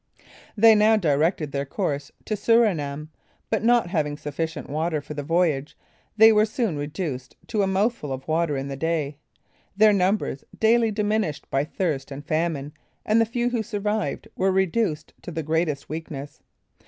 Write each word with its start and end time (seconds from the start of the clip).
They 0.57 0.73
now 0.73 0.97
directed 0.97 1.51
their 1.51 1.63
course 1.63 2.11
to 2.25 2.35
Surinam 2.35 3.09
but 3.51 3.63
not 3.63 3.91
having 3.91 4.17
sufficient 4.17 4.67
water 4.67 4.99
for 4.99 5.13
the 5.13 5.21
voyage 5.21 5.77
they 6.17 6.31
were 6.31 6.47
soon 6.47 6.75
reduced 6.75 7.37
to 7.49 7.61
a 7.61 7.67
mouthful 7.67 8.11
of 8.11 8.27
water 8.27 8.57
in 8.57 8.67
the 8.67 8.75
day; 8.75 9.17
their 9.77 9.93
numbers 9.93 10.43
daily 10.59 10.89
diminished 10.89 11.47
by 11.51 11.65
thirst 11.65 12.09
and 12.09 12.25
famine 12.25 12.73
and 13.05 13.21
the 13.21 13.27
few 13.27 13.51
who 13.51 13.61
survived 13.61 14.27
were 14.35 14.51
reduced 14.51 15.13
to 15.21 15.29
the 15.29 15.43
greatest 15.43 15.87
weakness. 15.87 16.41